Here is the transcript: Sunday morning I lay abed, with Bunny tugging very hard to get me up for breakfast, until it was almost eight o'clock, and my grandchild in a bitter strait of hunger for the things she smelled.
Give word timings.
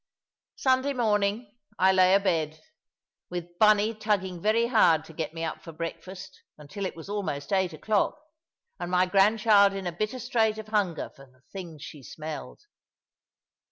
Sunday 0.55 0.93
morning 0.93 1.59
I 1.77 1.91
lay 1.91 2.15
abed, 2.15 2.59
with 3.29 3.59
Bunny 3.59 3.93
tugging 3.93 4.41
very 4.41 4.65
hard 4.65 5.05
to 5.05 5.13
get 5.13 5.31
me 5.31 5.43
up 5.43 5.61
for 5.61 5.71
breakfast, 5.71 6.41
until 6.57 6.87
it 6.87 6.95
was 6.95 7.07
almost 7.07 7.53
eight 7.53 7.71
o'clock, 7.73 8.17
and 8.79 8.89
my 8.89 9.05
grandchild 9.05 9.73
in 9.73 9.85
a 9.85 9.91
bitter 9.91 10.17
strait 10.17 10.57
of 10.57 10.69
hunger 10.69 11.11
for 11.15 11.27
the 11.27 11.41
things 11.51 11.83
she 11.83 12.01
smelled. 12.01 12.61